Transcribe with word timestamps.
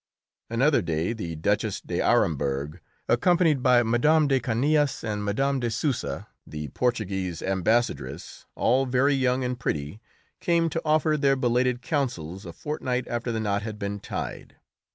Another 0.49 0.81
day 0.81 1.13
the 1.13 1.35
Duchess 1.35 1.79
d'Aremberg, 1.79 2.79
accompanied 3.07 3.61
by 3.61 3.83
Mme. 3.83 4.25
de 4.25 4.39
Canillas, 4.39 5.03
and 5.03 5.23
Mme. 5.23 5.59
de 5.59 5.69
Souza, 5.69 6.27
the 6.47 6.69
Portuguese 6.69 7.43
Ambassadress, 7.43 8.47
all 8.55 8.87
very 8.87 9.13
young 9.13 9.43
and 9.43 9.59
pretty, 9.59 10.01
came 10.39 10.71
to 10.71 10.81
offer 10.83 11.17
their 11.17 11.35
belated 11.35 11.83
counsels 11.83 12.47
a 12.47 12.51
fortnight 12.51 13.07
after 13.09 13.31
the 13.31 13.39
knot 13.39 13.61
had 13.61 13.77
been 13.77 13.99
tied. 13.99 14.55